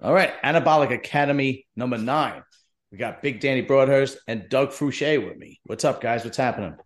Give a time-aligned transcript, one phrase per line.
[0.00, 2.42] All right, Anabolic Academy number nine.
[2.92, 5.60] We got Big Danny Broadhurst and Doug Fouché with me.
[5.64, 6.24] What's up, guys?
[6.24, 6.76] What's happening?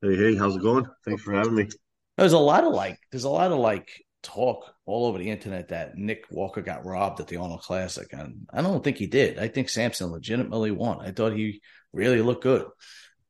[0.00, 0.86] Hey, hey, how's it going?
[1.04, 1.68] Thanks for having me.
[2.16, 3.90] There's a lot of like, there's a lot of like
[4.22, 8.48] talk all over the internet that Nick Walker got robbed at the Arnold Classic, and
[8.52, 9.38] I don't think he did.
[9.38, 11.00] I think Samson legitimately won.
[11.00, 11.60] I thought he
[11.92, 12.64] really looked good.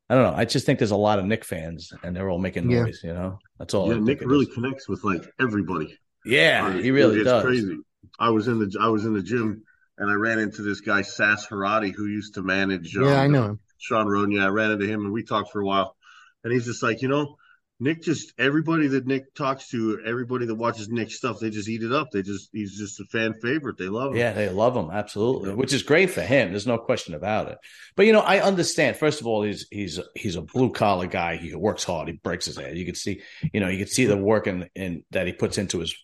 [0.08, 0.38] I don't know.
[0.38, 2.84] I just think there's a lot of Nick fans, and they're all making Yeah.
[2.84, 3.00] noise.
[3.02, 3.90] You know, that's all.
[3.90, 4.54] I Yeah, Nick really is.
[4.54, 5.98] connects with like everybody.
[6.24, 7.42] Yeah, he really it's does.
[7.42, 7.76] Crazy.
[8.18, 9.62] I was in the I was in the gym
[9.96, 12.96] and I ran into this guy Sass Harati who used to manage.
[12.96, 13.60] um, Yeah, I know him.
[13.78, 14.32] Sean Roden.
[14.32, 15.96] Yeah, I ran into him and we talked for a while.
[16.44, 17.36] And he's just like, you know,
[17.80, 21.82] Nick just everybody that Nick talks to, everybody that watches Nick's stuff, they just eat
[21.84, 22.08] it up.
[22.12, 23.76] They just he's just a fan favorite.
[23.78, 24.18] They love him.
[24.18, 25.54] Yeah, they love him absolutely, Yeah.
[25.56, 26.50] which is great for him.
[26.50, 27.58] There's no question about it.
[27.94, 28.96] But you know, I understand.
[28.96, 31.36] First of all, he's he's he's a blue collar guy.
[31.36, 32.08] He works hard.
[32.08, 32.76] He breaks his head.
[32.76, 33.20] You can see,
[33.52, 35.94] you know, you can see the work in, in that he puts into his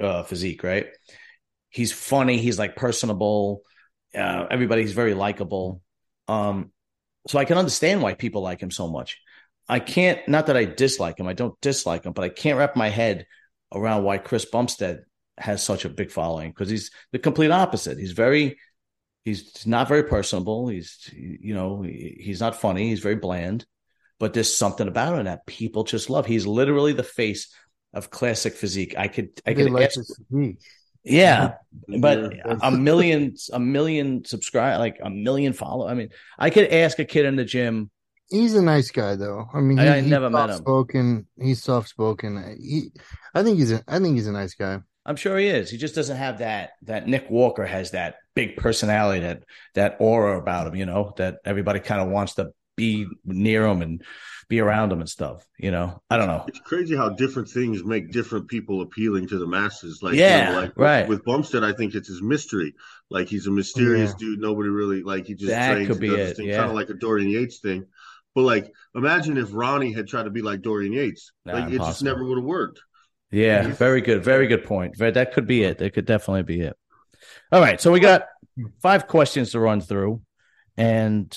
[0.00, 0.62] uh, physique.
[0.62, 0.86] Right?
[1.70, 2.38] He's funny.
[2.38, 3.62] He's like personable.
[4.14, 5.82] Uh, everybody's very likable.
[6.28, 6.72] Um,
[7.26, 9.18] so I can understand why people like him so much.
[9.68, 10.26] I can't.
[10.28, 11.28] Not that I dislike him.
[11.28, 13.26] I don't dislike him, but I can't wrap my head
[13.72, 15.02] around why Chris Bumstead
[15.36, 17.98] has such a big following because he's the complete opposite.
[17.98, 18.58] He's very,
[19.24, 20.68] he's not very personable.
[20.68, 22.88] He's, you know, he's not funny.
[22.88, 23.66] He's very bland,
[24.18, 26.24] but there's something about him that people just love.
[26.24, 27.52] He's literally the face
[27.92, 28.94] of classic physique.
[28.96, 30.56] I could, I They could, like ask, physique.
[31.08, 31.54] Yeah,
[32.00, 35.88] but a million, a million subscribe, like a million follow.
[35.88, 37.90] I mean, I could ask a kid in the gym.
[38.30, 39.46] He's a nice guy, though.
[39.54, 40.56] I mean, I- he, I he's never met him.
[40.58, 41.26] Spoken.
[41.40, 42.56] He's soft spoken.
[42.60, 42.90] He,
[43.34, 43.82] I think he's a.
[43.88, 44.78] I think he's a nice guy.
[45.06, 45.70] I'm sure he is.
[45.70, 46.72] He just doesn't have that.
[46.82, 50.76] That Nick Walker has that big personality, that that aura about him.
[50.76, 54.02] You know, that everybody kind of wants to be near them and
[54.48, 55.46] be around them and stuff.
[55.58, 56.46] You know, I don't know.
[56.48, 60.00] It's crazy how different things make different people appealing to the masses.
[60.02, 61.06] Like, Yeah, you know, like right.
[61.06, 62.74] With, with Bumstead, I think it's his mystery.
[63.10, 64.16] Like, he's a mysterious Yeah.
[64.18, 64.40] dude.
[64.40, 65.26] Nobody really like.
[65.26, 66.56] He just That trains could be it, yeah.
[66.56, 67.84] kind of like a Dorian Yates thing.
[68.34, 71.32] But like, imagine if Ronnie had tried to be like Dorian Yates.
[71.44, 72.80] Nah, like, it just never would have worked.
[73.30, 73.74] Yeah, Yeah.
[73.74, 74.96] very good, very good point.
[74.98, 75.78] That could be it.
[75.78, 76.76] That could definitely be it.
[77.52, 78.24] All right, so we got
[78.80, 80.22] five questions to run through,
[80.76, 81.36] and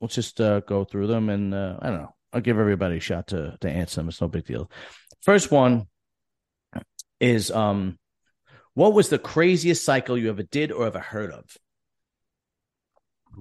[0.00, 1.28] let's just uh, go through them.
[1.28, 2.14] And uh, I don't know.
[2.32, 4.08] I'll give everybody a shot to to answer them.
[4.08, 4.70] It's no big deal.
[5.22, 5.86] First one
[7.18, 7.98] is um,
[8.74, 11.44] what was the craziest cycle you ever did or ever heard of?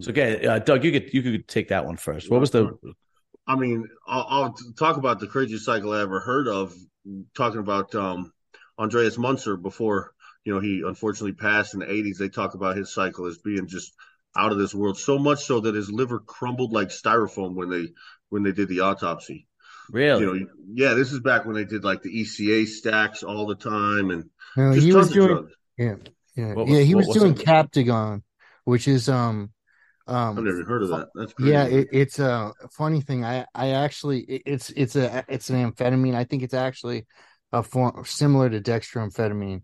[0.02, 2.30] So, okay, uh, Doug, you could you could take that one first.
[2.30, 2.78] What was the
[3.48, 6.74] I mean, I'll, I'll talk about the craziest cycle I ever heard of.
[7.36, 8.32] Talking about um,
[8.78, 12.18] Andreas Munzer before you know he unfortunately passed in the '80s.
[12.18, 13.94] They talk about his cycle as being just
[14.36, 14.98] out of this world.
[14.98, 17.88] So much so that his liver crumbled like styrofoam when they
[18.30, 19.48] when they did the autopsy.
[19.90, 20.20] really?
[20.20, 23.56] You know, yeah, this is back when they did like the ECA stacks all the
[23.56, 25.40] time and No, just he tons was of doing.
[25.40, 25.54] drugs.
[25.78, 25.96] Yeah,
[26.36, 26.82] yeah, What yeah.
[26.82, 27.36] He was was doing it?
[27.36, 28.24] Captagon,
[28.66, 29.52] which is um,
[30.08, 31.10] Um, I've never heard of that.
[31.16, 31.54] That's crazy.
[31.54, 33.26] Yeah, it, it's a funny thing.
[33.26, 36.16] I I actually it- it's it's a it's an amphetamine.
[36.16, 37.08] I think it's actually
[37.54, 39.64] a form similar to dextroamphetamine.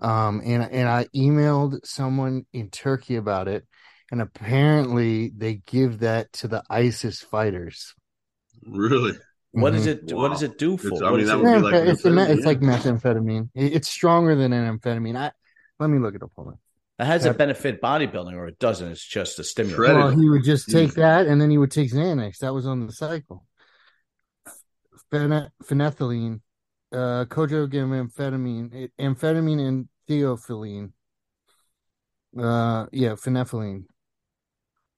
[0.00, 3.66] Um, and and I emailed someone in Turkey about it,
[4.10, 7.94] and apparently they give that to the ISIS fighters.
[8.66, 9.12] really.
[9.52, 9.76] What Mhm.
[9.76, 10.12] does it?
[10.12, 10.88] What does it do for?
[10.88, 13.48] It's- I mean, that it- would be like it's, a, me- it's methamphetamine, like methamphetamine.
[13.54, 15.16] It's stronger than an amphetamine.
[15.16, 15.32] I
[15.78, 16.32] let me look it up.
[16.36, 16.58] Hold on.
[16.98, 18.88] It has a benefit bodybuilding, or it doesn't.
[18.90, 19.76] It's just a stimulant.
[19.76, 19.96] Shredded.
[19.96, 20.94] Well, he would just take Jeez.
[20.96, 22.38] that, and then he would take Xanax.
[22.38, 23.46] That was on the cycle.
[25.12, 26.40] Phen- phenethylline,
[26.92, 30.92] uh, codogram amphetamine, amphetamine, and theophylline.
[32.36, 33.84] Uh, yeah, phenethylline.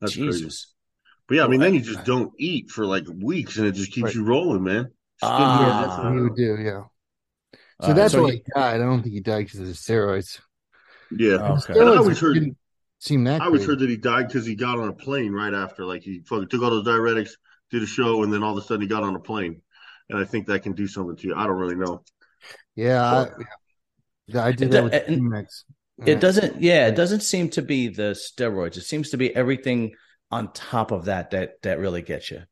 [0.00, 0.48] That's crazy.
[1.26, 3.92] But yeah, I mean, then you just don't eat for like weeks, and it just
[3.92, 4.14] keeps Right.
[4.14, 4.90] you rolling, man.
[5.22, 5.60] Ah.
[5.60, 6.56] yeah, that's what he would do.
[6.62, 6.82] Yeah.
[7.52, 8.74] So All right, that's so why he- he died.
[8.76, 10.40] I don't think he died because of the steroids.
[11.10, 11.72] Yeah, Okay.
[11.78, 12.56] And I Steroids always heard- didn't
[12.98, 13.40] seem that.
[13.42, 13.74] I always great.
[13.74, 16.48] heard that he died because he got on a plane right after, like he fucking
[16.48, 17.30] took all those diuretics,
[17.70, 19.62] did a show, and then all of a sudden he got on a plane.
[20.10, 21.34] And I think that can do something to you.
[21.36, 22.02] I don't really know.
[22.74, 23.28] Yeah, I,
[24.26, 25.48] yeah, I did It that do- with and-
[26.06, 26.60] It doesn't.
[26.62, 28.76] Yeah, it doesn't seem to be the steroids.
[28.76, 29.94] It seems to be everything
[30.30, 32.42] on top of that that that really gets you.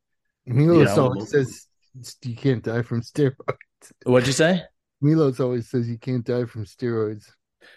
[0.46, 1.66] Milos you know, always says
[2.24, 3.34] you can't die from steroids.
[4.04, 4.62] What'd you say?
[5.00, 7.24] Milos always says you can't die from steroids.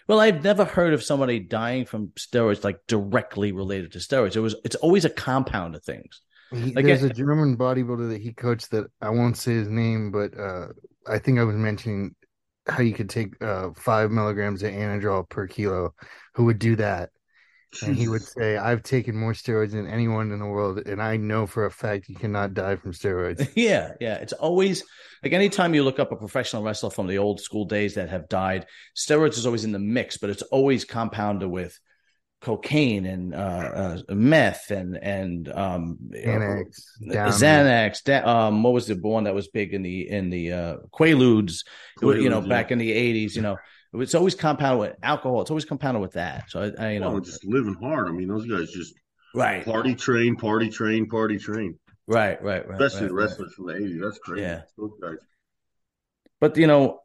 [0.08, 4.36] Well, I've never heard of somebody dying from steroids like directly related to steroids.
[4.36, 4.56] It was.
[4.64, 6.20] It's always a compound of things.
[6.52, 9.68] He, Like, there's I- a German bodybuilder that he coached that I won't say his
[9.68, 10.68] name, but uh,
[11.06, 12.14] I think I was mentioning
[12.70, 15.94] how you could take uh, five milligrams of Anadrol per kilo.
[16.34, 17.10] Who would do that?
[17.82, 21.16] and he would say, "I've taken more steroids than anyone in the world, and I
[21.16, 24.14] know for a fact you cannot die from steroids." yeah, yeah.
[24.16, 24.82] It's always
[25.22, 28.28] like anytime you look up a professional wrestler from the old school days that have
[28.28, 31.78] died, steroids is always in the mix, but it's always compounded with
[32.40, 33.38] cocaine and uh,
[34.08, 38.04] uh, meth and and um, Xanax, Xanax.
[38.04, 41.64] Da- um, what was the one that was big in the in the uh, Quaaludes?
[41.98, 42.48] Quaaludes, you know, yeah.
[42.48, 43.36] back in the eighties.
[43.36, 43.56] You know,
[43.94, 45.42] it's always compounded with alcohol.
[45.42, 46.50] It's always compounded with that.
[46.50, 48.08] So I, I you know, Well, just living hard.
[48.08, 48.94] I mean, those guys just
[49.34, 51.78] right, party train, party train, party train.
[52.06, 52.80] right, right, right.
[52.80, 53.22] Especially right, the right.
[53.24, 54.00] wrestlers from the '80s.
[54.00, 54.42] That's crazy.
[54.42, 54.62] Yeah.
[54.78, 55.18] Those guys.
[56.40, 57.00] But you know,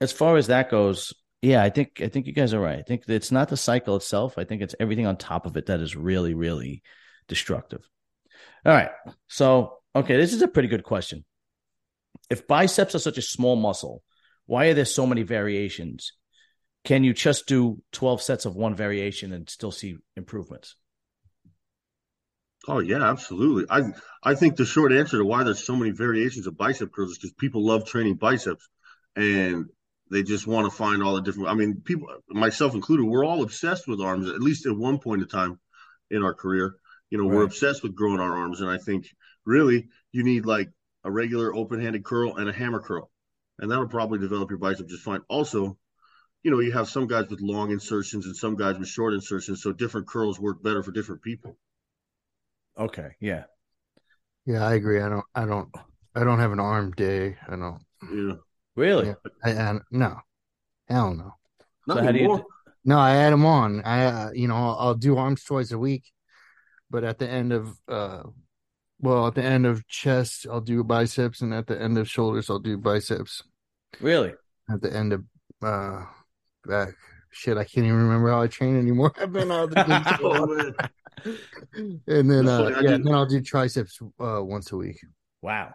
[0.00, 2.78] as far as that goes, yeah, I think I think you guys are right.
[2.78, 4.38] I think it's not the cycle itself.
[4.38, 6.82] I think it's everything on top of it that is really, really
[7.28, 7.88] destructive.
[8.64, 8.90] All right.
[9.28, 11.24] So, okay, this is a pretty good question.
[12.30, 14.02] If biceps are such a small muscle,
[14.46, 16.12] why are there so many variations?
[16.84, 20.76] Can you just do 12 sets of one variation and still see improvements?
[22.68, 23.66] Oh yeah, absolutely.
[23.70, 23.92] I
[24.22, 27.18] I think the short answer to why there's so many variations of bicep curls is
[27.18, 28.68] because people love training biceps,
[29.14, 29.66] and
[30.10, 31.48] they just want to find all the different.
[31.48, 34.28] I mean, people, myself included, we're all obsessed with arms.
[34.28, 35.58] At least at one point in time
[36.10, 36.76] in our career,
[37.10, 39.08] you know, we're obsessed with growing our arms, and I think
[39.44, 40.70] really you need like
[41.04, 43.10] a regular open-handed curl and a hammer curl,
[43.58, 45.20] and that'll probably develop your bicep just fine.
[45.28, 45.78] Also,
[46.42, 49.62] you know, you have some guys with long insertions and some guys with short insertions,
[49.62, 51.56] so different curls work better for different people.
[52.78, 53.10] Okay.
[53.20, 53.44] Yeah.
[54.44, 55.00] Yeah, I agree.
[55.00, 55.24] I don't.
[55.34, 55.68] I don't.
[56.14, 57.36] I don't have an arm day.
[57.48, 57.80] I don't.
[58.12, 58.34] Yeah.
[58.76, 59.06] Really?
[59.08, 59.14] Yeah.
[59.44, 60.16] I, I no.
[60.88, 61.34] Hell no.
[61.86, 62.46] Not So how do you anymore.
[62.84, 63.82] No, I add them on.
[63.84, 66.04] I, uh, you know, I'll, I'll do arms twice a week,
[66.88, 68.22] but at the end of, uh,
[69.00, 72.48] well, at the end of chest, I'll do biceps, and at the end of shoulders,
[72.48, 73.42] I'll do biceps.
[74.00, 74.34] Really?
[74.70, 75.24] At the end of,
[75.64, 76.04] uh,
[76.64, 76.90] back,
[77.32, 79.12] shit, I can't even remember how I train anymore.
[79.20, 80.56] I've been out of the game so long.
[80.56, 82.00] man.
[82.06, 85.00] and then, uh, I yeah, did- then I'll do triceps uh, once a week.
[85.42, 85.74] Wow.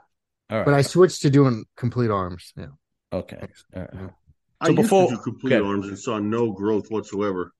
[0.49, 0.65] All right.
[0.65, 2.53] But I switched to doing complete arms.
[2.55, 2.67] Yeah.
[3.11, 3.47] Okay.
[3.75, 3.89] All right.
[3.93, 4.09] Yeah.
[4.59, 5.65] I So used before- to do complete okay.
[5.65, 7.53] arms and saw no growth whatsoever,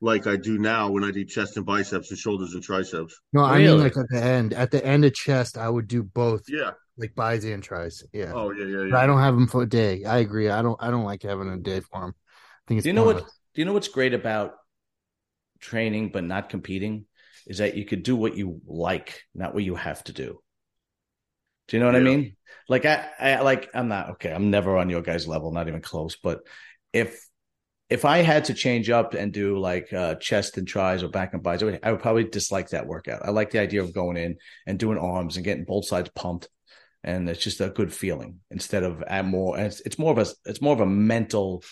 [0.00, 3.20] like I do now when I do chest and biceps and shoulders and triceps.
[3.32, 4.54] No, I mean like at the end.
[4.54, 6.72] At the end of chest, I would do both, Yeah.
[6.96, 8.02] like bis and tries.
[8.12, 8.32] Yeah.
[8.34, 10.04] Oh yeah, yeah, But I don't have them for a day.
[10.04, 10.48] I agree.
[10.48, 10.76] I don't.
[10.82, 12.14] I don't like having a day for them.
[12.16, 12.84] I think it's.
[12.84, 13.18] Do you know what?
[13.18, 14.54] Do you know what's great about
[15.60, 17.04] training but not competing
[17.46, 20.40] is that you could do what you like, not what you have to do.
[21.70, 22.36] Do you know what I mean?
[22.68, 24.32] Like I, I like I'm not okay.
[24.32, 26.16] I'm never on your guys' level, not even close.
[26.16, 26.40] But
[26.92, 27.24] if
[27.88, 31.32] if I had to change up and do like uh, chest and tries or back
[31.32, 33.24] and biceps, I would, I would probably dislike that workout.
[33.24, 34.36] I like the idea of going in
[34.66, 36.48] and doing arms and getting both sides pumped,
[37.04, 39.58] and it's just a good feeling instead of at more.
[39.58, 41.62] It's, it's more of a it's more of a mental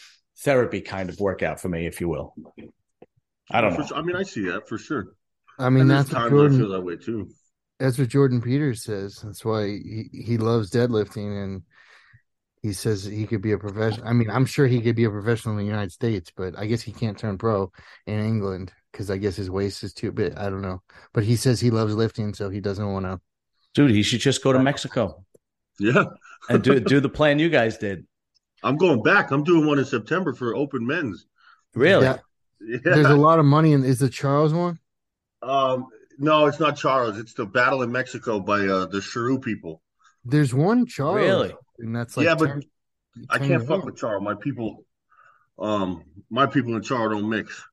[0.40, 2.36] therapy kind of workout for me, if you will.
[3.50, 3.84] I don't For know.
[3.84, 3.96] sure.
[3.96, 5.14] I mean, I see that for sure.
[5.58, 6.68] I mean, and that's what times I feel Jordan.
[6.70, 7.30] that way too.
[7.78, 9.20] That's what Jordan Peters says.
[9.22, 11.62] That's why he he loves deadlifting, and
[12.62, 14.06] he says he could be a professional.
[14.06, 16.66] I mean, I'm sure he could be a professional in the United States, but I
[16.66, 17.70] guess he can't turn pro
[18.06, 20.34] in England because I guess his waist is too big.
[20.36, 20.82] I don't know,
[21.12, 23.20] but he says he loves lifting, so he doesn't want to.
[23.74, 25.24] Dude, he should just go to Mexico
[25.78, 26.04] Yeah,
[26.48, 28.04] and do do the plan you guys did.
[28.64, 29.30] I'm going back.
[29.30, 31.26] I'm doing one in September for open men's.
[31.74, 32.04] Really?
[32.04, 32.18] Yeah.
[32.60, 32.78] Yeah.
[32.82, 33.84] There's a lot of money in.
[33.84, 34.80] Is the Charles one?
[35.42, 35.86] Um,
[36.18, 37.18] no, it's not Charles.
[37.18, 39.82] It's the battle in Mexico by uh, the Sharu people.
[40.24, 41.54] There's one Charles, Really?
[41.78, 42.62] and that's like yeah, but 10
[43.30, 44.22] I can't fuck with Charles.
[44.22, 44.84] My people,
[45.58, 47.64] um, my people in Charles don't mix,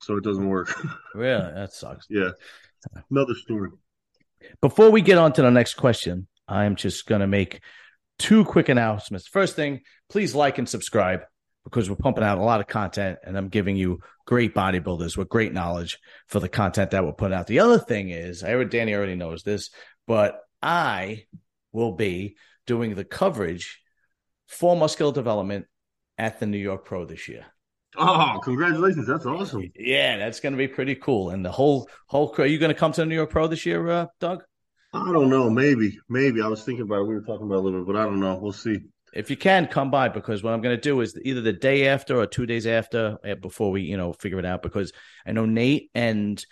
[0.00, 0.74] so it doesn't work.
[1.14, 1.52] Really?
[1.54, 2.06] That sucks.
[2.10, 2.30] yeah,
[3.10, 3.70] another story.
[4.60, 7.60] Before we get on to the next question, I'm just going to make
[8.18, 9.26] two quick announcements.
[9.26, 11.22] First thing, please like and subscribe
[11.64, 15.28] because we're pumping out a lot of content and I'm giving you great bodybuilders with
[15.28, 17.46] great knowledge for the content that we're putting out.
[17.46, 19.70] The other thing is, I heard Danny already knows this,
[20.06, 21.24] but I
[21.72, 22.36] will be
[22.66, 23.80] doing the coverage
[24.46, 25.66] for muscular development
[26.18, 27.46] at the New York Pro this year.
[27.96, 29.06] Oh, congratulations!
[29.08, 29.68] That's awesome.
[29.74, 31.30] Yeah, that's going to be pretty cool.
[31.30, 33.66] And the whole whole are you going to come to the New York Pro this
[33.66, 34.44] year, uh, Doug?
[34.92, 35.50] I don't know.
[35.50, 37.08] Maybe, maybe I was thinking about it.
[37.08, 38.38] We were talking about it a little bit, but I don't know.
[38.40, 38.78] We'll see.
[39.14, 41.88] If you can come by because what i'm going to do is either the day
[41.88, 44.92] after or two days after uh, before we you know figure it out because
[45.26, 46.44] i know nate and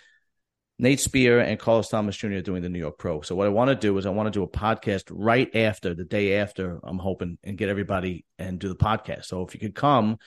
[0.77, 3.49] nate spear and carlos thomas jr are doing the new york pro so what i
[3.49, 6.79] want to do is i want to do a podcast right after the day after
[6.83, 10.17] i'm hoping and get everybody and do the podcast so if you could come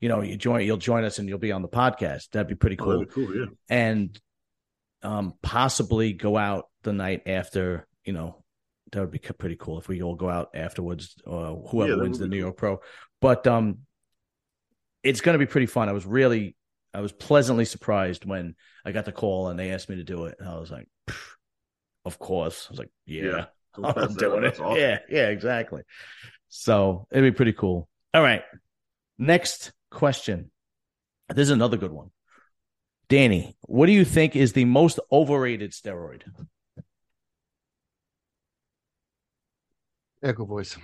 [0.00, 2.54] you know you join you'll join us and you'll be on the podcast that'd be
[2.54, 3.36] pretty Oh, cool that'd be cool.
[3.36, 3.46] Yeah.
[3.68, 4.20] and
[5.02, 8.39] um possibly go out the night after you know
[8.92, 12.18] that would be pretty cool if we all go out afterwards or whoever Yeah, wins
[12.18, 12.44] the new cool.
[12.46, 12.80] york pro
[13.20, 13.78] but um
[15.02, 16.56] it's going to be pretty fun i was really
[16.92, 20.24] I was pleasantly surprised when I got the call and they asked me to do
[20.24, 20.34] it.
[20.40, 20.88] And I was like,
[22.04, 22.66] of course.
[22.68, 23.44] I was like, yeah, Yeah.
[23.96, 24.58] I'm doing it.
[24.58, 24.76] Awesome.
[24.76, 25.82] Yeah, yeah, exactly.
[26.48, 27.88] So it'd be pretty cool.
[28.12, 28.42] All right.
[29.18, 30.50] Next question.
[31.28, 32.10] This is another good one.
[33.08, 36.22] Danny, what do you think is the most overrated steroid?
[40.22, 40.76] Echo voice.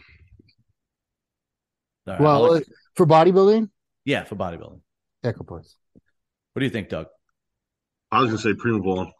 [2.06, 2.68] All right, Well, Alex?
[2.68, 3.68] uh, for bodybuilding,
[4.04, 4.80] yeah, for bodybuilding.
[5.24, 5.76] Echo voice.
[6.52, 7.06] What do you think, Doug?
[8.10, 9.12] I was gonna say Prima Bowling.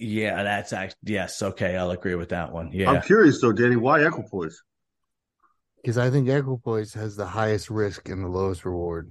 [0.00, 1.40] Yeah, that's actually yes.
[1.40, 2.72] Okay, I'll agree with that one.
[2.72, 4.60] Yeah, I'm curious though, Danny, why equipoise?
[5.76, 9.10] Because I think equipoise has the highest risk and the lowest reward.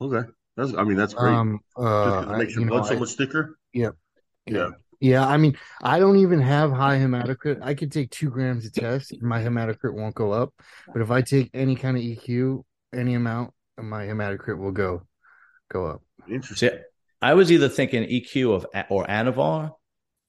[0.00, 1.32] Okay, that's I mean that's great.
[1.34, 3.58] Um, Just uh, 'cause it I- makes your you blood know, so I- much thicker.
[3.72, 3.96] Yep.
[4.46, 4.68] Yeah.
[5.02, 7.58] Yeah, I mean, I don't even have high hematocrit.
[7.60, 10.54] I could take two grams of test, and my hematocrit won't go up.
[10.92, 12.62] But if I take any kind of EQ,
[12.94, 15.02] any amount, my hematocrit will go
[15.68, 16.02] go up.
[16.30, 16.70] Interesting.
[16.70, 16.76] See,
[17.20, 19.72] I was either thinking EQ of or Anavar,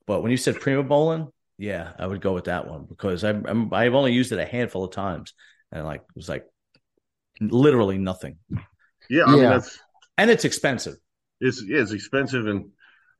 [0.07, 3.45] but when you said Prima Bolin, yeah, I would go with that one because I'm,
[3.45, 5.33] I'm I've only used it a handful of times
[5.71, 6.45] and like it was like
[7.39, 8.37] literally nothing,
[9.07, 9.49] Yeah, I mean Yeah.
[9.51, 9.79] that's
[10.17, 10.95] and it's expensive.
[11.39, 12.71] it's yeah, it's expensive and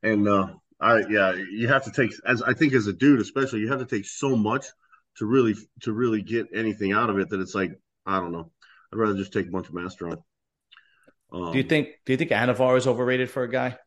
[0.02, 0.48] and uh
[0.84, 3.80] I yeah, you have to take as I think as a dude especially, you have
[3.80, 4.66] to take so much
[5.18, 7.72] to really to really get anything out of it that it's like
[8.06, 8.50] I don't know.
[8.92, 10.22] I'd rather just take a bunch of Masteron.
[11.32, 13.78] Um, Do you think Do you think Anavar is overrated for a guy?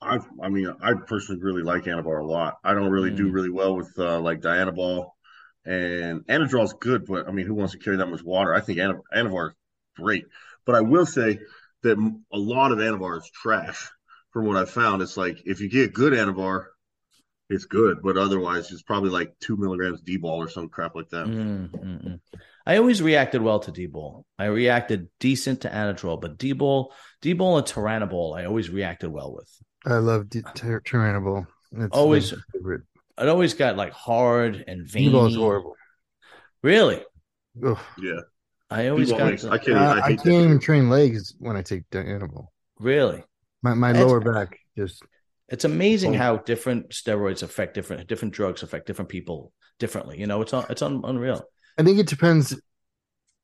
[0.00, 2.58] I I mean I personally really like Anavar a lot.
[2.64, 3.34] I don't really do Mm.
[3.34, 5.16] really well with uh, like ball
[5.64, 8.54] and Anadrol is good, but I mean who wants to carry that much water?
[8.54, 9.54] I think Anavar is
[9.96, 10.26] great,
[10.66, 11.38] but I will say
[11.82, 11.98] that
[12.32, 13.90] a lot of Anavar is trash.
[14.34, 16.64] From what I've found, it's like if you get good Anavar,
[17.48, 21.08] it's good, but otherwise it's probably like two milligrams D ball or some crap like
[21.10, 21.26] that.
[21.26, 22.20] Mm, mm, mm.
[22.66, 24.24] I always reacted well to D-ball.
[24.38, 29.48] I reacted decent to Anadrol, but D-ball, D-ball and Tyrannobol, I always reacted well with.
[29.86, 31.46] I love D- Tyr- Tyrannobol.
[31.72, 32.82] It's Always- my favorite.
[33.18, 35.06] It always got like hard and veiny.
[35.08, 35.76] D-ball is horrible.
[36.62, 37.04] Really?
[37.64, 37.78] Ugh.
[37.98, 38.20] Yeah,
[38.70, 39.76] I always D-ball got makes- the- I can't.
[39.78, 42.46] I, I, I can't even train legs when I take Dianabol.
[42.80, 43.22] really.
[43.64, 45.02] My my That's- lower back just
[45.48, 46.18] It's amazing Oh.
[46.18, 50.20] how different steroids affect different different drugs affect different people differently.
[50.20, 51.42] You know, it's un, it's un, unreal.
[51.78, 52.54] I think it depends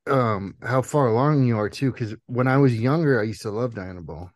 [0.06, 1.90] um how far along you are too.
[1.92, 4.30] Because when I was younger, I used to love Dianabol.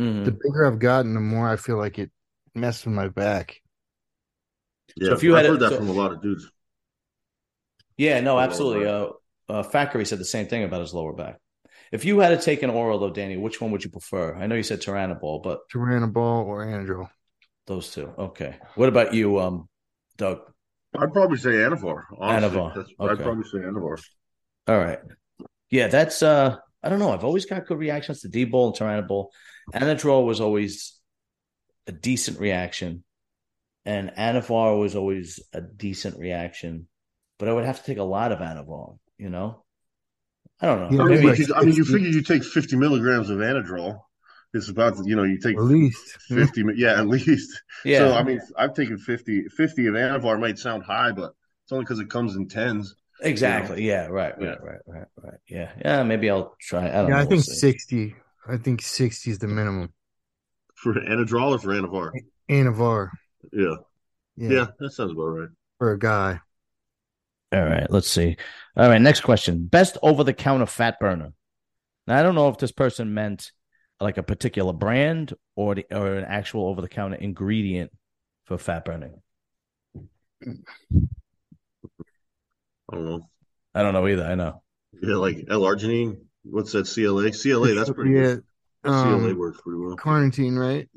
[0.00, 0.24] Mhm.
[0.24, 2.10] The bigger I've gotten, the more I feel like it
[2.54, 3.60] messed with my back.
[4.96, 6.50] Yeah, if you I've had heard it- that so- from a lot of dudes.
[7.96, 8.86] Yeah, no, absolutely.
[8.86, 9.08] Uh,
[9.48, 11.38] uh, Thackeray said the same thing about his lower back.
[11.92, 14.34] If you had to take an oral though, Danny, which one would you prefer?
[14.36, 17.08] I know you said Tyrannobol, but Tyrannobol or Anadrol.
[17.66, 18.12] those two.
[18.18, 18.56] Okay.
[18.76, 19.68] What about you, um,
[20.16, 20.40] Doug?
[20.98, 22.02] I'd probably say Anavar.
[22.18, 22.58] Honestly.
[22.58, 22.94] Anavar, okay.
[23.00, 24.02] I'd probably say Anavar.
[24.66, 24.98] All right.
[25.70, 27.12] Yeah, that's uh I don't know.
[27.12, 29.28] I've always got good reactions to D-ball and Tyrannobol.
[29.74, 30.98] Anadrol was always
[31.86, 33.04] a decent reaction.
[33.84, 36.88] And Anavar was always a decent reaction.
[37.38, 39.64] But I would have to take a lot of Anavar, you know?
[40.62, 40.96] I don't know.
[40.98, 43.38] Yeah, I mean, Maybe like- because, I mean, you figure you take 50 milligrams of
[43.38, 44.00] Anadrol.
[44.52, 46.18] It's about, you know, you take At least.
[46.28, 47.62] 50, mi- yeah, at least.
[47.84, 47.98] yeah.
[47.98, 51.32] So, I mean, I've taken 50, 50 of Anavar might sound high, but
[51.64, 52.94] it's only because it comes in tens.
[53.22, 53.86] exactly.
[53.86, 54.48] Yeah, right, Yeah.
[54.48, 55.38] right, right, right, right.
[55.48, 55.70] Yeah.
[55.84, 56.88] Yeah, maybe I'll try.
[56.88, 57.16] I don't Yeah, know.
[57.16, 58.16] I think We'll sixty.
[58.48, 59.92] I think sixty is the minimum.
[60.74, 62.10] For Anadrol or for Anavar?
[62.50, 63.10] Anavar.
[63.52, 63.74] Yeah.
[64.36, 65.48] Yeah, Yeah, that sounds about right.
[65.78, 66.40] for a guy.
[67.52, 68.36] All right, let's see.
[68.76, 69.66] All right, next question.
[69.66, 71.32] Best over the counter fat burner.
[72.06, 73.50] Now I don't know if this person meant
[74.00, 77.90] like a particular brand or the, or an actual over the counter ingredient
[78.46, 79.20] for fat burning.
[80.42, 80.54] I
[82.92, 83.28] don't know.
[83.74, 84.24] I don't know either.
[84.24, 84.62] I know.
[85.02, 86.18] Yeah, like L-arginine.
[86.42, 86.86] What's that?
[86.86, 87.30] CLA?
[87.32, 88.20] CLA, that's pretty yeah.
[88.22, 88.44] good.
[88.84, 88.92] CLA
[89.30, 89.96] Um, works pretty well.
[89.96, 90.88] carnitine, right?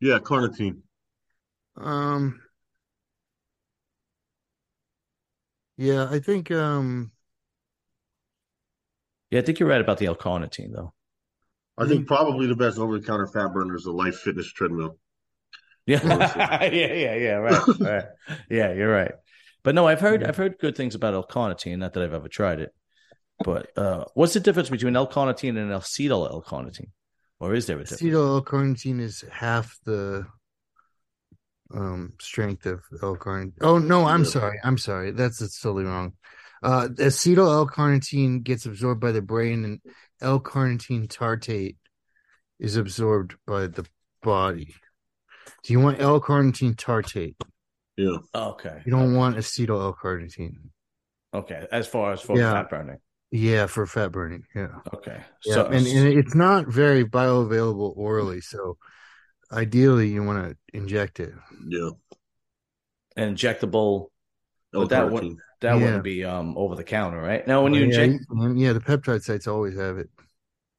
[0.00, 0.78] Yeah, carnitine.
[1.76, 2.40] Um.
[5.80, 7.10] Yeah, I think um
[9.30, 10.92] Yeah, I think you're right about the L-carnitine though.
[11.78, 14.98] I think probably the best over-the-counter fat burner is the Life Fitness treadmill.
[15.86, 16.00] Yeah,
[16.70, 17.34] yeah, yeah, yeah.
[17.36, 18.04] Right, right.
[18.50, 19.12] Yeah, you're right.
[19.62, 21.78] But no, I've heard I've heard good things about L-carnitine.
[21.78, 22.74] Not that I've ever tried it.
[23.42, 26.90] But uh, what's the difference between L-carnitine and acetyl L-carnitine?
[27.38, 28.02] Or is there a difference?
[28.02, 30.26] acetyl L-carnitine is half the
[31.74, 33.52] um strength of L-carnitine.
[33.60, 34.30] Oh no, I'm Yeah.
[34.30, 34.60] sorry.
[34.64, 35.12] I'm sorry.
[35.12, 36.14] That's, that's totally wrong.
[36.62, 39.80] Uh, acetyl L-carnitine gets absorbed by the brain, and
[40.20, 41.76] L-carnitine tartrate
[42.58, 43.86] is absorbed by the
[44.22, 44.74] body.
[45.64, 47.36] Do you want L-carnitine tartrate?
[47.96, 48.18] Yeah.
[48.34, 48.82] Okay.
[48.84, 50.54] You don't want acetyl L-carnitine.
[51.32, 51.66] Okay.
[51.72, 52.52] As far as for Yeah.
[52.52, 52.98] fat burning.
[53.30, 54.42] Yeah, for fat burning.
[54.54, 54.80] Yeah.
[54.92, 55.20] Okay.
[55.44, 55.54] Yeah.
[55.54, 58.40] So and, and it's not very bioavailable orally.
[58.40, 58.76] So
[59.52, 61.32] ideally you want to inject it.
[61.66, 61.90] Yeah.
[63.18, 64.08] injectable
[64.72, 65.12] But that L-carnitine.
[65.12, 65.84] would that Yeah.
[65.84, 67.46] wouldn't be um over the counter, right?
[67.46, 68.24] Now when you yeah, inject
[68.56, 70.08] yeah, the peptide sites always have it.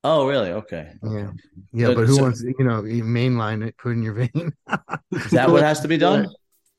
[0.04, 0.52] Oh really?
[0.52, 0.94] Okay.
[1.04, 1.32] Yeah.
[1.74, 4.54] Yeah, But but who so- wants you know, you mainline it, put in your vein.
[5.12, 6.28] Is that what has to be done?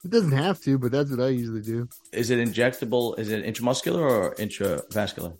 [0.04, 1.88] It doesn't have to, but that's what I usually do.
[2.12, 3.16] Is it injectable?
[3.20, 5.36] Is it intramuscular or intravascular?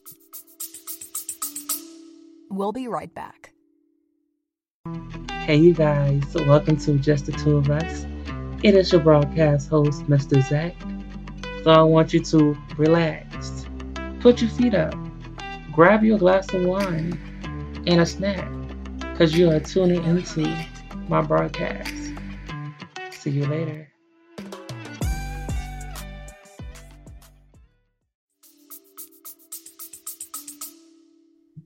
[2.48, 3.52] We'll be right back.
[5.42, 8.06] Hey, you guys, welcome to Just the Two of Us.
[8.62, 10.40] It is your broadcast host, Mr.
[10.48, 10.72] Zach.
[11.64, 13.66] So I want you to relax,
[14.20, 14.94] put your feet up,
[15.72, 17.18] grab your glass of wine
[17.88, 18.48] and a snack,
[19.00, 20.42] because you are tuning into
[21.08, 21.92] my broadcast.
[23.10, 23.88] See you later.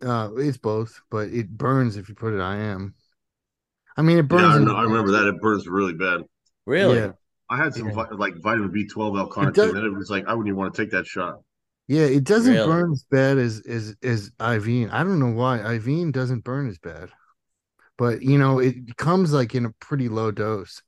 [0.00, 2.95] Uh it's both, but it burns if you put it IM.
[3.96, 4.42] I mean it burns.
[4.42, 5.26] Yeah, I, know, I remember that.
[5.28, 6.22] It burns really bad.
[6.66, 6.98] Really?
[6.98, 7.12] Yeah.
[7.48, 7.94] I had some Yeah.
[7.94, 10.58] vi- like vitamin B12 L It carnitine, does- and it was like I wouldn't even
[10.58, 11.40] want to take that shot.
[11.88, 12.66] Yeah, it doesn't Really?
[12.66, 14.90] burn as bad as as as Ivine.
[14.90, 17.10] I don't know why Ivine doesn't burn as bad,
[17.96, 20.82] but you know it comes like in a pretty low dose,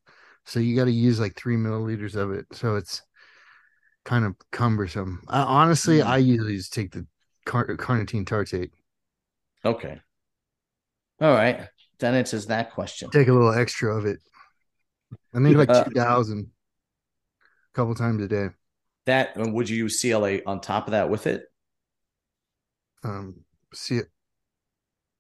[0.45, 2.47] so you got to use like three milliliters of it.
[2.53, 3.03] So it's
[4.05, 5.23] kind of cumbersome.
[5.29, 6.07] I, honestly, Mm.
[6.07, 7.07] I usually just take the
[7.47, 8.73] car- carnitine tartrate.
[9.65, 10.01] Okay.
[11.21, 11.69] All right.
[12.01, 13.11] That answers that question.
[13.11, 14.21] Take a little extra of it.
[15.35, 16.51] I think like Uh, two thousand,
[17.41, 18.49] a couple times a day.
[19.07, 21.45] That and would you use CLA on top of that with it?
[23.03, 23.41] Um,
[23.73, 24.07] see it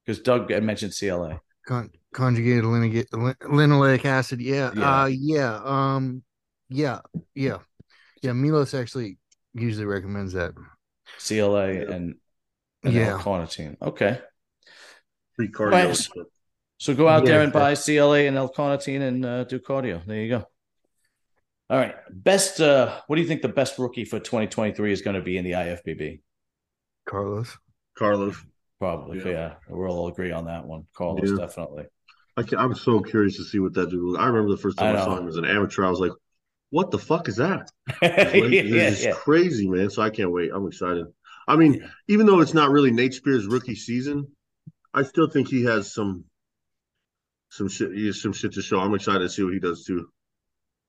[0.05, 1.41] Because Doug had mentioned CLA.
[1.67, 4.41] Con- conjugated linoleic, linoleic acid.
[4.41, 4.71] Yeah.
[4.75, 5.03] Yeah.
[5.03, 5.61] Uh, yeah.
[5.65, 6.23] Um,
[6.69, 7.01] yeah.
[7.35, 7.59] Yeah.
[8.23, 8.33] Yeah.
[8.33, 9.19] Milos actually
[9.55, 10.53] usually recommends that.
[11.19, 11.81] CLA Yeah.
[11.93, 12.15] and,
[12.85, 13.13] and Yeah.
[13.13, 13.77] L-carnitine.
[13.81, 14.21] Okay.
[15.37, 15.71] Free cardio.
[15.73, 16.27] Right.
[16.79, 16.95] And stuff.
[16.95, 20.05] So go out Yeah, there and buy CLA and L-carnitine and uh, do cardio.
[20.07, 20.47] There you go.
[21.71, 21.95] All right.
[22.11, 22.61] Best.
[22.61, 25.45] Uh, what do you think the best rookie for 2023 is going to be in
[25.45, 26.21] the IFBB?
[27.07, 27.57] Carlos.
[27.97, 28.37] Carlos.
[28.79, 29.19] Probably.
[29.19, 29.29] Yeah.
[29.29, 29.55] Yeah.
[29.69, 30.87] We'll all agree on that one.
[30.95, 31.37] Carlos, Yeah.
[31.37, 31.87] definitely.
[32.37, 34.17] I can, I'm so curious to see what that dude.
[34.17, 35.85] I remember the first time I I, saw him as an amateur.
[35.85, 36.12] I was like,
[36.71, 37.69] "What the fuck is that?"
[38.01, 39.14] yeah, It's, yeah, yeah.
[39.14, 39.91] crazy, man.
[39.91, 40.53] So I can't wait.
[40.55, 41.07] I'm excited.
[41.49, 44.29] I mean, even though it's not really Nate Spears' rookie season,
[44.95, 46.25] I still think he has some
[47.51, 47.93] some shit.
[47.93, 48.81] He has some shit to show.
[48.81, 50.09] I'm excited to see what he does too.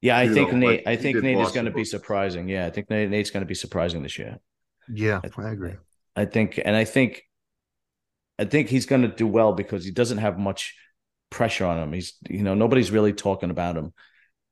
[0.01, 0.85] Yeah, I You think know, Nate.
[0.85, 2.47] like I think did Nate is going to be surprising.
[2.47, 4.39] Yeah, I think Nate, Nate's going to be surprising this year.
[4.91, 5.75] Yeah, I agree.
[6.15, 7.23] I think, and I think,
[8.37, 10.75] I think he's going to do well because he doesn't have much
[11.29, 11.93] pressure on him.
[11.93, 13.93] He's, you know, nobody's really talking about him.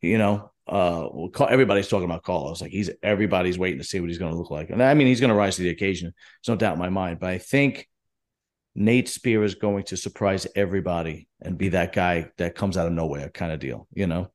[0.02, 2.62] You know, uh, well, everybody's talking about Carlos.
[2.62, 4.70] Like he's everybody's waiting to see what he's going to look like.
[4.70, 6.14] And I mean, he's going to rise to the occasion.
[6.46, 7.20] There's no doubt in my mind.
[7.20, 7.88] But I think
[8.80, 12.94] Nate Spear is going to surprise everybody and be that guy that comes out of
[12.94, 13.88] nowhere kind of deal.
[13.94, 14.32] You know.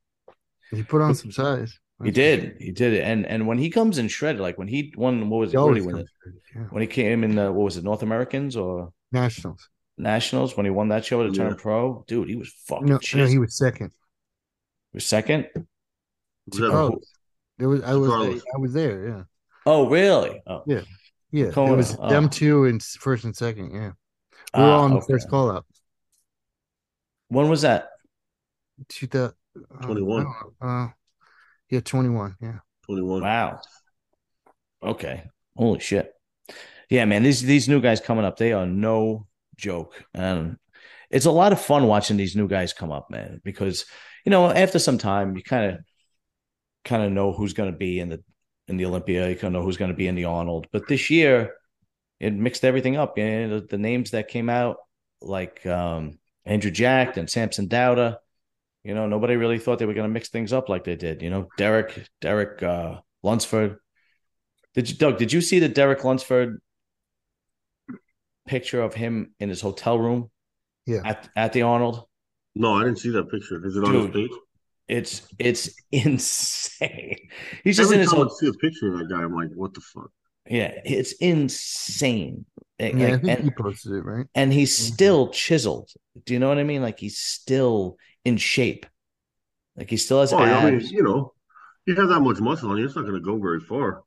[0.72, 1.78] He put on some size.
[2.02, 2.57] He did.
[2.59, 3.02] He did it.
[3.05, 5.52] And and when he comes in shredded, like when he won, what was it?
[5.52, 5.96] He What did always he win?
[5.96, 6.11] comes it?
[6.52, 6.66] through, yeah.
[6.70, 7.85] When he came in, the, what was it?
[7.85, 9.68] North Americans or Nationals.
[9.96, 10.57] Nationals?
[10.57, 12.87] When he won that show to turn pro, dude, he was fucking.
[12.87, 13.92] No, no, he was second.
[14.90, 15.46] He was second.
[16.50, 16.98] Was Oh,
[17.59, 18.42] there was I was Carlos.
[18.57, 19.09] I was there.
[19.09, 19.22] Yeah,
[19.66, 20.42] Oh, really?
[20.48, 20.81] Oh, Yeah.
[21.31, 21.50] yeah.
[21.52, 22.09] Kona, It was oh.
[22.09, 23.72] them two in first and second.
[23.72, 23.92] Yeah,
[24.57, 25.67] we were Ah, on the first call up.
[27.29, 27.88] When was that?
[28.88, 29.35] Two thousand
[29.83, 30.27] 21.
[30.61, 30.88] Uh,
[31.71, 32.37] yeah, twenty one.
[32.41, 32.59] Yeah.
[32.87, 33.23] 21.
[33.23, 33.61] Wow.
[34.83, 35.25] Okay.
[35.57, 36.12] Holy shit.
[36.91, 37.23] Yeah, man.
[37.23, 40.05] These these new guys coming up, they are no joke.
[40.12, 40.57] And
[41.11, 43.85] it's a lot of fun watching these new guys come up, man, because
[44.25, 45.79] you know, after some time you kind of
[46.85, 48.23] kind of know who's gonna be in the
[48.69, 50.67] in the Olympia, you kind of know who's gonna be in the Arnold.
[50.73, 51.55] But this year
[52.23, 53.19] it mixed everything up.
[53.19, 54.77] And the, the names that came out,
[55.21, 58.19] like um Andrew Jack and Samson Dowda,
[58.85, 61.21] you know, nobody really thought they were going to mix things up like they did.
[61.21, 63.79] You know, Derek, Derek uh, Lunsford.
[64.75, 65.19] Did you, Doug?
[65.19, 66.61] Did you see the Derek Lunsford
[68.47, 70.31] picture of him in his hotel room?
[70.87, 71.03] Yeah.
[71.05, 72.05] At at the Arnold.
[72.55, 73.65] No, I didn't see that picture.
[73.67, 74.31] Is it on his page?
[74.89, 77.17] It's it's insane.
[77.65, 78.37] He's just Every in his time I hotel.
[78.37, 80.11] see a picture of that guy, I'm like, what the fuck?
[80.48, 82.46] Yeah, it's insane.
[82.78, 84.26] And, Yeah, I and- he posted it right.
[84.35, 84.92] and he's Mhm.
[84.92, 85.90] still chiseled.
[86.24, 86.83] Do you know what I mean?
[86.83, 88.87] Like he's still in shape.
[89.76, 91.33] Like he still has Oh, I mean, you know,
[91.87, 94.02] you have that much muscle on you, it's not going to go very far.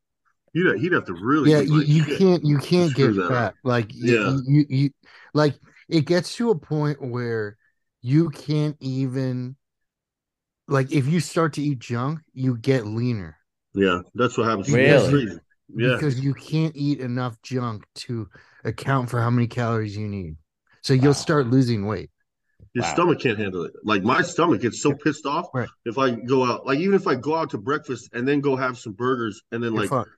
[0.53, 1.51] He'd, he'd have to really.
[1.51, 3.55] yeah you, like you can't you can't get that fat up.
[3.63, 4.37] like Yeah.
[4.37, 4.89] you, you you
[5.33, 5.55] like
[5.89, 7.57] it gets to a point where
[8.01, 9.57] you can't even
[10.67, 13.37] like if you start to eat junk you get leaner
[13.73, 14.71] Yeah, that's what happens.
[14.71, 15.39] Really?
[15.69, 15.89] That's crazy.
[15.89, 18.30] Yeah, because you can't eat enough junk to
[18.63, 20.36] account for how many calories you need.
[20.84, 21.13] So you'll Wow.
[21.13, 22.10] start losing weight.
[22.73, 22.91] Your Wow.
[22.93, 23.73] stomach can't handle it.
[23.84, 25.69] Like my stomach gets so pissed off Right.
[25.86, 26.65] if I go out.
[26.65, 29.63] Like even if I go out to breakfast and then go have some burgers and
[29.63, 30.10] then You're like, fucked.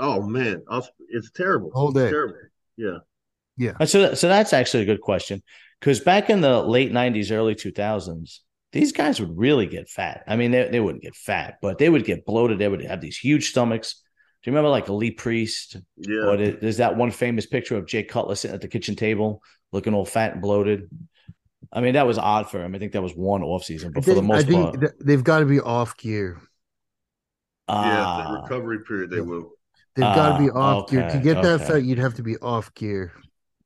[0.00, 1.70] oh man, I'll, it's terrible.
[1.72, 2.10] Whole It's day.
[2.10, 2.36] terrible.
[2.76, 2.98] Yeah.
[3.78, 5.42] Uh, So, so that's actually a good question
[5.80, 8.40] because back in the late '90s, early 2000s,
[8.72, 10.24] these guys would really get fat.
[10.26, 12.58] I mean, they, they wouldn't get fat, but they would get bloated.
[12.58, 14.01] They would have these huge stomachs.
[14.42, 15.76] Do you remember like a Lee Priest?
[15.96, 16.26] Yeah.
[16.26, 19.42] Or there- there's that one famous picture of Jay Cutler sitting at the kitchen table,
[19.70, 20.88] looking all fat and bloated.
[21.72, 22.74] I mean, that was odd for him.
[22.74, 24.62] I think that was one off season, but I for the think, I most think
[24.64, 26.38] part, th- they've got to be off gear.
[27.68, 28.24] yeah.
[28.34, 29.52] The recovery period, they will.
[29.94, 31.02] They've got to be Ah, off gear.
[31.02, 31.64] To okay, get that okay.
[31.64, 33.12] fat, you'd have to be off gear.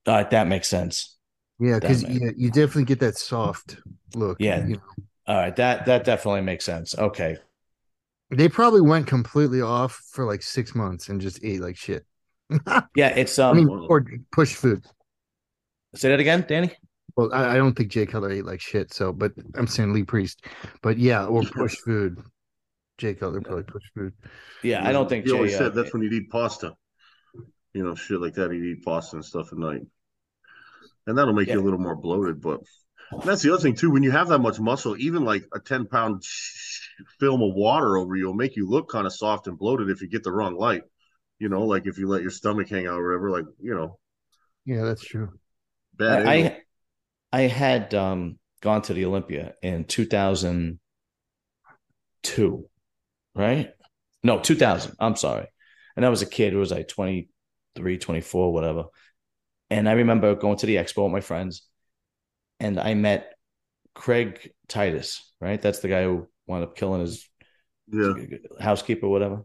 [0.06, 1.16] all right, that makes sense.
[1.58, 3.78] Yeah, because makes- yeah, you definitely get that soft
[4.14, 4.36] look.
[4.40, 4.66] Yeah.
[4.66, 4.82] you know.
[5.26, 6.96] All right, that that definitely makes sense.
[6.96, 7.38] Okay,
[8.30, 12.04] They probably went completely off for like six months and just ate like shit.
[12.96, 13.56] yeah, it's I um.
[13.56, 14.84] mean, or push food.
[15.94, 16.72] say that again, Danny.
[17.16, 18.92] Well, I, I don't think Jay Cutler ate like shit.
[18.92, 20.44] So, but I'm saying Lee Priest.
[20.82, 22.18] But yeah, or push food.
[22.98, 24.12] Jay Cutler probably push food.
[24.62, 25.58] Yeah, I don't think He always Jay.
[25.58, 26.74] said uh, that's when you'd eat pasta.
[27.74, 28.50] You know, shit like that.
[28.50, 29.82] He'd eat pasta and stuff at night,
[31.06, 31.54] and that'll make Yeah.
[31.54, 32.40] you a little more bloated.
[32.40, 32.60] But
[33.24, 33.90] that's the other thing too.
[33.90, 36.22] When you have that much muscle, even like a ten pound
[37.20, 40.00] film of water over you will make you look kind of soft and bloated if
[40.02, 40.82] you get the wrong light.
[41.38, 43.30] You know, like if you let your stomach hang out or whatever.
[43.30, 43.98] Like you know,
[44.64, 45.38] Yeah, that's true.
[45.94, 46.20] bad.
[46.20, 46.50] angle.
[46.52, 46.62] I
[47.32, 50.80] I had um gone to the Olympia in 2002,
[53.34, 53.72] right?
[54.22, 54.94] No, 2000.
[54.98, 55.46] I'm sorry.
[55.96, 56.52] And I was a kid.
[56.52, 58.84] It was like 23, 24, whatever.
[59.70, 61.62] And I remember going to the expo with my friends
[62.60, 63.34] and I met
[63.94, 65.60] Craig Titus, right?
[65.60, 67.28] That's the guy who wound up killing his
[67.92, 68.12] yeah,
[68.60, 69.44] housekeeper, whatever.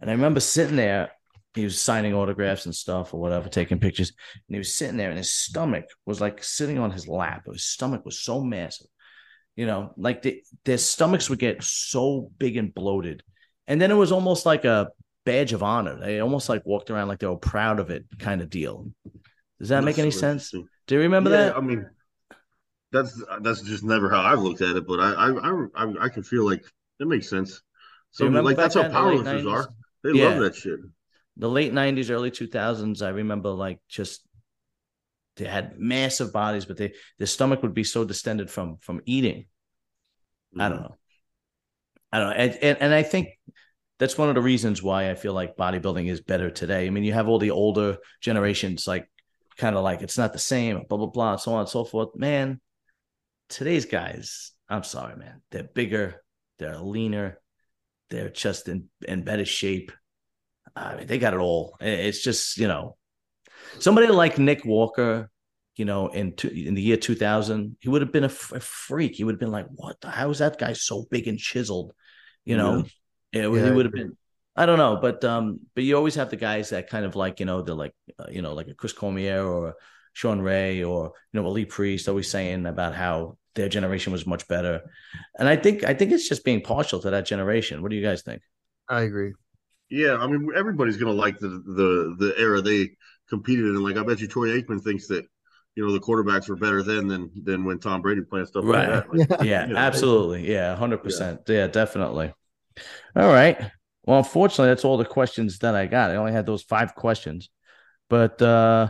[0.00, 1.10] And I remember sitting there,
[1.54, 4.12] he was signing autographs and stuff or whatever, taking pictures.
[4.48, 7.46] And he was sitting there, and his stomach was like sitting on his lap.
[7.50, 8.88] His stomach was so massive,
[9.56, 13.22] you know, like the, their stomachs would get so big and bloated.
[13.66, 14.88] And then it was almost like a
[15.24, 15.98] badge of honor.
[15.98, 18.90] They almost like walked around like they were proud of it, kind of deal.
[19.58, 20.50] Does that make any so sense?
[20.50, 21.56] Do you remember Yeah, that?
[21.56, 21.86] I mean,
[22.92, 24.86] that's that's just never how I've looked at it.
[24.86, 26.64] But I I I, I can feel like
[27.00, 27.62] it makes sense.
[28.10, 29.68] So like that's how back then, the powerlifters are.
[30.02, 30.28] They Yeah.
[30.28, 30.80] love that shit.
[31.36, 34.22] the late 90s early 2000s i remember like just
[35.36, 39.46] they had massive bodies but they their stomach would be so distended from from eating
[40.58, 40.82] i don't mm-hmm.
[40.82, 40.96] know
[42.12, 43.28] i don't know and, and, and i think
[43.98, 47.04] that's one of the reasons why i feel like bodybuilding is better today i mean
[47.04, 49.08] you have all the older generations like
[49.58, 52.14] kind of like it's not the same blah blah blah so on and so forth
[52.16, 52.60] man
[53.48, 56.22] today's guys i'm sorry man they're bigger
[56.58, 57.38] they're leaner
[58.10, 59.92] they're just in, in better shape
[60.76, 61.76] I mean, they got it all.
[61.80, 62.96] It's just you know,
[63.78, 65.30] somebody like Nick Walker,
[65.76, 68.52] you know, in two, in the year two thousand, he would have been a, f-
[68.52, 69.14] a freak.
[69.14, 70.00] He would have been like, "What?
[70.00, 71.92] The, how is that guy so big and chiseled?"
[72.44, 72.84] You know,
[73.32, 74.16] it, Yeah, he would have been.
[74.54, 77.40] I don't know, but um, but you always have the guys that kind of like
[77.40, 79.74] you know they're like uh, you know like a Chris Cormier or a
[80.16, 84.26] Sean Ray or you know a Lee Priest always saying about how their generation was
[84.26, 84.80] much better,
[85.38, 87.82] and I think I think it's just being partial to that generation.
[87.82, 88.40] What do you guys think?
[88.88, 89.32] I agree.
[89.90, 92.96] Yeah, I mean everybody's gonna like the the the era they
[93.28, 93.82] competed in.
[93.82, 95.24] Like I bet you Troy Aikman thinks that
[95.74, 98.88] you know the quarterbacks were better then than than when Tom Brady playing stuff Right.
[98.88, 99.30] like that.
[99.32, 99.78] Like, yeah, you know.
[99.78, 100.50] absolutely.
[100.50, 101.40] Yeah, hundred percent.
[101.46, 102.32] Yeah, definitely.
[103.14, 103.70] All right.
[104.06, 106.10] Well, unfortunately, that's all the questions that I got.
[106.10, 107.50] I only had those five questions,
[108.08, 108.88] but uh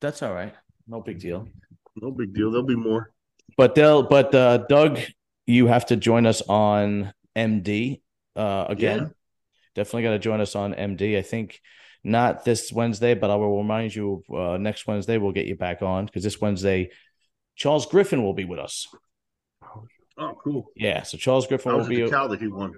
[0.00, 0.54] that's all right.
[0.86, 1.46] No big deal.
[1.96, 2.50] no big deal.
[2.50, 3.12] There'll be more.
[3.56, 4.02] But they'll.
[4.02, 4.98] But uh Doug,
[5.46, 8.00] you have to join us on MD
[8.36, 8.98] uh again.
[8.98, 9.08] Yeah.
[9.74, 11.16] Definitely got to join us on MD.
[11.16, 11.60] I think
[12.02, 15.80] not this Wednesday, but I will remind you uh, next Wednesday we'll get you back
[15.82, 16.90] on because this Wednesday
[17.54, 18.88] Charles Griffin will be with us.
[20.18, 20.66] Oh, cool.
[20.76, 22.02] Yeah, so Charles Griffin will be.
[22.02, 22.74] the Cal that he won.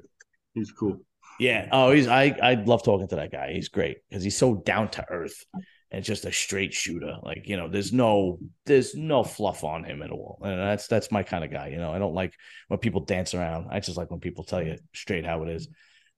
[0.54, 1.00] He's cool.
[1.40, 1.68] Yeah.
[1.72, 3.52] Oh, he's I I love talking to that guy.
[3.52, 5.44] He's great because he's so down to earth
[5.92, 7.16] and just a straight shooter.
[7.22, 11.12] Like you know, there's no there's no fluff on him at all, and that's that's
[11.12, 11.68] my kind of guy.
[11.68, 12.34] You know, I don't like
[12.68, 13.68] when people dance around.
[13.70, 15.68] I just like when people tell you straight how it is.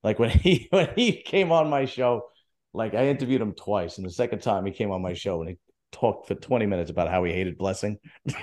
[0.03, 2.23] Like when he when he came on my show,
[2.73, 5.51] like I interviewed him twice, and the second time he came on my show and
[5.51, 5.59] he
[5.93, 7.99] talked for 20 minutes about how he hated blessing.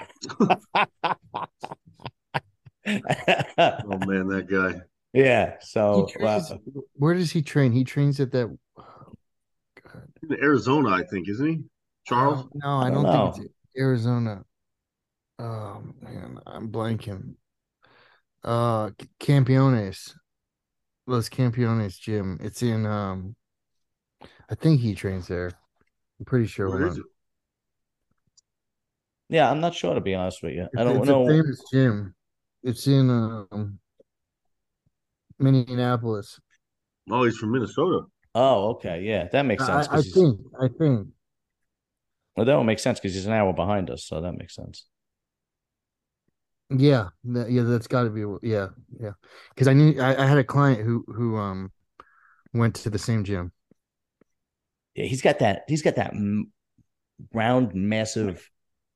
[2.84, 4.82] Oh man, that guy.
[5.13, 5.58] yeah.
[5.62, 6.60] So trains- wow.
[6.96, 7.72] where does he train?
[7.72, 8.58] He trains at that.
[10.32, 10.39] God.
[10.39, 11.63] In Arizona, I think, isn't he?
[12.06, 12.48] Charles.
[12.56, 14.44] No, I I don't, don't think it's Arizona.
[15.39, 17.36] Oh man, I'm blanking.
[18.44, 18.89] Uh,
[19.20, 20.13] Campeones,
[21.08, 22.39] Los Campeones gym.
[22.41, 23.36] It's in um,
[24.50, 25.52] I think he trains there.
[26.20, 26.70] I'm pretty sure.
[26.70, 27.02] Where Hold is on.
[27.02, 27.06] it?
[29.30, 30.67] Yeah, I'm not sure to be honest with you.
[30.76, 31.24] I It's, don't it's know.
[31.24, 32.15] a famous gym.
[32.63, 33.80] It's in um,
[35.39, 36.39] Minneapolis.
[37.10, 38.06] Oh, he's from Minnesota.
[38.34, 39.88] Oh, okay, yeah, that makes sense.
[39.89, 40.39] I, he's- think.
[40.60, 41.08] I think.
[42.36, 44.86] well, that would make sense because he's an hour behind us, so that makes sense.
[46.70, 48.24] Yeah, that, yeah, that's got to be.
[48.48, 48.67] Yeah,
[48.98, 49.12] yeah.
[49.50, 51.72] Because I knew I, I had a client who who um
[52.54, 53.52] went to the same gym.
[54.96, 55.63] Yeah, he's got that.
[55.67, 56.52] He's got that m-
[57.34, 58.50] round, massive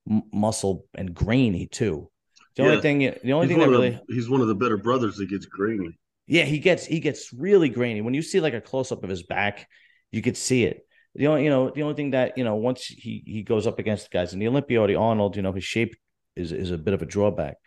[0.10, 2.10] m- muscle and grainy too.
[2.56, 4.78] The only thing, the only He's thing that really, the, he's one of the better
[4.78, 5.98] brothers that gets grainy.
[6.27, 8.01] Yeah, he gets he gets really grainy.
[8.01, 9.67] When you see like a close up of his back,
[10.11, 10.85] you could see it.
[11.13, 13.79] The only you know the only thing that you know once he he goes up
[13.79, 15.95] against guys in the Olympia or the Arnold, you know his shape
[16.35, 17.57] is is a bit of a drawback,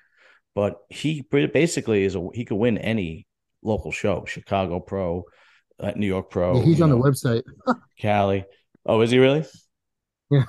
[0.54, 3.26] but he basically is a he could win any
[3.62, 5.24] local show, Chicago Pro,
[5.80, 6.56] uh, New York Pro.
[6.56, 7.42] Yeah, he's on know, the website.
[7.98, 8.44] Cali.
[8.84, 9.44] Oh, is he really?
[10.30, 10.44] Yeah.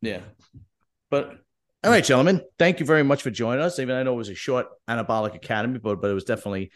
[0.00, 0.20] Yeah.
[1.10, 1.38] But
[1.82, 3.78] all right, gentlemen, thank you very much for joining us.
[3.78, 6.70] Even I know it was a short anabolic academy, but but it was definitely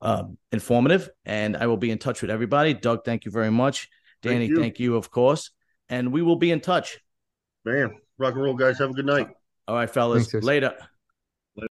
[0.00, 1.08] um, informative.
[1.24, 2.74] And I will be in touch with everybody.
[2.74, 3.88] Doug, thank you very much.
[4.22, 4.60] Thank Danny, you.
[4.60, 5.50] thank you, of course.
[5.88, 6.98] And we will be in touch.
[7.64, 8.78] Man, rock and roll, guys.
[8.78, 9.28] Have a good night.
[9.68, 10.24] All right, fellas.
[10.24, 10.44] Thanks, guys.
[10.44, 10.74] Later.